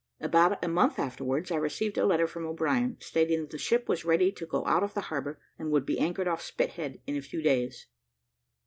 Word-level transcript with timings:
About 0.19 0.63
a 0.65 0.67
month 0.67 0.97
afterwards 0.97 1.51
I 1.51 1.57
received 1.57 1.95
a 1.95 2.07
letter 2.07 2.25
from 2.25 2.43
O'Brien, 2.47 2.97
stating 2.99 3.41
that 3.41 3.51
the 3.51 3.59
ship 3.59 3.87
was 3.87 4.03
ready 4.03 4.31
to 4.31 4.47
go 4.47 4.65
out 4.65 4.81
of 4.81 4.95
harbour, 4.95 5.39
and 5.59 5.69
would 5.69 5.85
be 5.85 5.99
anchored 5.99 6.27
off 6.27 6.41
Spithead 6.41 6.99
in 7.05 7.15
a 7.17 7.21
few 7.21 7.43
days. 7.43 7.85